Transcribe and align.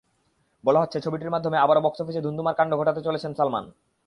বলা 0.63 0.79
হচ্ছে, 0.79 0.97
ছবিটির 1.01 1.29
মাধ্যমে 1.29 1.57
আবারও 1.57 1.81
বক্স 1.81 1.99
অফিসে 2.01 2.21
ধুন্ধুমার 2.21 2.57
কাণ্ড 2.57 2.71
ঘটাতে 2.75 3.01
চলেছেন 3.01 3.31
সালমান। 3.33 3.65